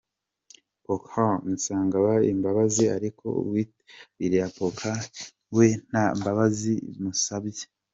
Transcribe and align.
Pocahontas 0.85 1.63
ngusabye 1.85 2.29
imbabazi 2.35 2.83
ariko 2.97 3.25
uwiyitirira 3.41 4.45
Pocahontas 4.55 5.29
we 5.57 5.67
nta 5.89 6.05
mbabazi 6.17 6.73
musabye. 7.01 7.65